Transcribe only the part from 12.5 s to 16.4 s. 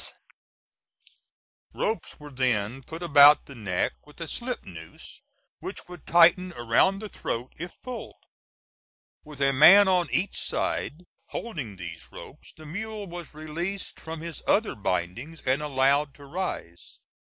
the mule was released from his other bindings and allowed to